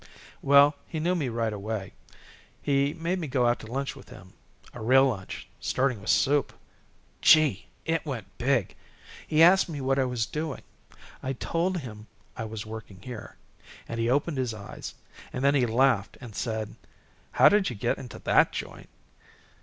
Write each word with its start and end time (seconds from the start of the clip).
"Well, 0.41 0.77
he 0.87 0.99
knew 0.99 1.13
me 1.13 1.29
right 1.29 1.53
away. 1.53 1.93
And 1.93 1.93
he 2.63 2.93
made 2.95 3.19
me 3.19 3.27
go 3.27 3.45
out 3.45 3.59
to 3.59 3.71
lunch 3.71 3.95
with 3.95 4.09
him. 4.09 4.33
A 4.73 4.81
real 4.81 5.05
lunch, 5.07 5.47
starting 5.59 6.01
with 6.01 6.09
soup. 6.09 6.53
Gee! 7.21 7.67
It 7.85 8.03
went 8.03 8.35
big. 8.39 8.75
He 9.27 9.43
asked 9.43 9.69
me 9.69 9.79
what 9.79 9.99
I 9.99 10.05
was 10.05 10.25
doing. 10.25 10.63
I 11.21 11.33
told 11.33 11.81
him 11.81 12.07
I 12.35 12.45
was 12.45 12.65
working 12.65 12.99
here, 13.03 13.35
and 13.87 13.99
he 13.99 14.09
opened 14.09 14.39
his 14.39 14.55
eyes, 14.55 14.95
and 15.31 15.43
then 15.45 15.53
he 15.53 15.67
laughed 15.67 16.17
and 16.19 16.35
said: 16.35 16.77
'How 17.33 17.47
did 17.47 17.69
you 17.69 17.75
get 17.75 17.99
into 17.99 18.17
that 18.17 18.51
joint?' 18.51 18.89